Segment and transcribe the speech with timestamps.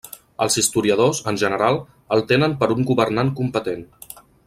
[0.45, 1.77] Els historiadors, en general,
[2.17, 3.89] el tenen per un governant competent.